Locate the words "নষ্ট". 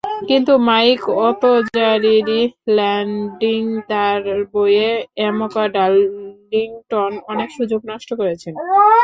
7.85-8.09